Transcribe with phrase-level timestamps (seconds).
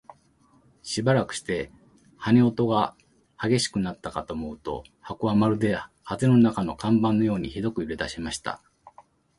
[0.81, 1.71] しばらくして、
[2.17, 2.95] 羽音が
[3.37, 8.63] 烈しくなったかと思うと、箱はまるで風の中の看板のようにひどく揺れだしました。